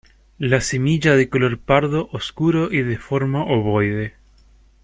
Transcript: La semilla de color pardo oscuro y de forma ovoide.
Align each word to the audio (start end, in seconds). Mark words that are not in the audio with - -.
La 0.39 0.61
semilla 0.61 1.15
de 1.15 1.29
color 1.29 1.59
pardo 1.59 2.09
oscuro 2.11 2.69
y 2.73 2.81
de 2.81 2.97
forma 2.97 3.43
ovoide. 3.43 4.15